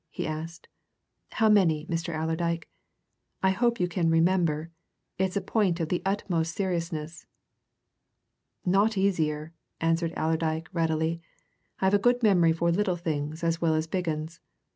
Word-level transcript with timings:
he 0.09 0.25
asked. 0.25 0.67
"How 1.33 1.47
many, 1.47 1.85
Mr. 1.85 2.11
Allerdyke? 2.19 2.67
I 3.43 3.51
hope 3.51 3.79
you 3.79 3.87
can 3.87 4.09
remember? 4.09 4.71
it's 5.19 5.37
a 5.37 5.41
point 5.41 5.79
of 5.79 5.89
the 5.89 6.01
utmost 6.03 6.55
seriousness." 6.55 7.27
"Naught 8.65 8.97
easier," 8.97 9.53
answered 9.79 10.15
Allerdyke 10.17 10.69
readily. 10.73 11.21
"I've 11.81 11.93
a 11.93 11.99
good 11.99 12.23
memory 12.23 12.51
for 12.51 12.71
little 12.71 12.97
things 12.97 13.43
as 13.43 13.61
well 13.61 13.75
as 13.75 13.85
big 13.85 14.07
'uns. 14.09 14.39